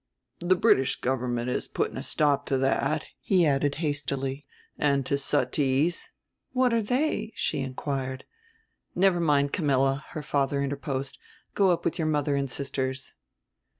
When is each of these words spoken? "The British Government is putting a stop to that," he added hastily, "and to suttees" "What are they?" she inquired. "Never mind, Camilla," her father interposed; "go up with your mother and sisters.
"The 0.39 0.55
British 0.55 0.99
Government 0.99 1.47
is 1.51 1.67
putting 1.67 1.95
a 1.95 2.01
stop 2.01 2.47
to 2.47 2.57
that," 2.57 3.05
he 3.19 3.45
added 3.45 3.75
hastily, 3.85 4.47
"and 4.75 5.05
to 5.05 5.13
suttees" 5.13 6.05
"What 6.53 6.73
are 6.73 6.81
they?" 6.81 7.33
she 7.35 7.59
inquired. 7.59 8.23
"Never 8.95 9.19
mind, 9.19 9.53
Camilla," 9.53 10.03
her 10.13 10.23
father 10.23 10.63
interposed; 10.63 11.19
"go 11.53 11.69
up 11.69 11.85
with 11.85 11.99
your 11.99 12.07
mother 12.07 12.35
and 12.35 12.49
sisters. 12.49 13.13